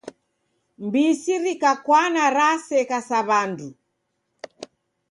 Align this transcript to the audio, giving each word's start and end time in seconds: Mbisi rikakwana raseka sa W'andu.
Mbisi 0.85 1.33
rikakwana 1.43 2.23
raseka 2.37 2.97
sa 3.07 3.19
W'andu. 3.27 3.69